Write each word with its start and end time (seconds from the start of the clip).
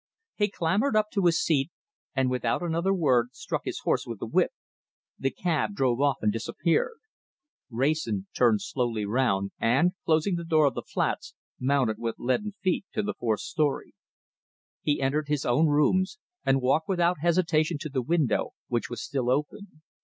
He 0.33 0.49
clambered 0.49 0.95
up 0.95 1.11
to 1.11 1.27
his 1.27 1.39
seat, 1.39 1.69
and 2.15 2.31
without 2.31 2.63
another 2.63 2.91
word 2.91 3.35
struck 3.35 3.65
his 3.65 3.81
horse 3.81 4.07
with 4.07 4.17
the 4.17 4.25
whip. 4.25 4.49
The 5.19 5.29
cab 5.29 5.75
drove 5.75 6.01
off 6.01 6.23
and 6.23 6.33
disappeared. 6.33 6.97
Wrayson 7.69 8.25
turned 8.35 8.63
slowly 8.63 9.05
round, 9.05 9.51
and, 9.59 9.91
closing 10.05 10.37
the 10.37 10.43
door 10.43 10.65
of 10.65 10.73
the 10.73 10.81
flats, 10.81 11.35
mounted 11.59 11.99
with 11.99 12.15
leaden 12.17 12.53
feet 12.63 12.87
to 12.93 13.03
the 13.03 13.13
fourth 13.13 13.41
story. 13.41 13.93
He 14.81 14.99
entered 15.03 15.27
his 15.27 15.45
own 15.45 15.67
rooms, 15.67 16.17
and 16.43 16.63
walked 16.63 16.89
without 16.89 17.19
hesitation 17.19 17.77
to 17.81 17.89
the 17.89 18.01
window, 18.01 18.53
which 18.69 18.89
was 18.89 19.03
still 19.03 19.29
open. 19.29 19.83